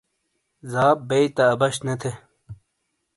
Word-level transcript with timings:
زاپ 0.71 0.97
بئیی 1.09 1.27
تا، 1.35 1.43
عبش 1.53 1.75
نے 1.85 1.93
تھے۔ 2.01 2.11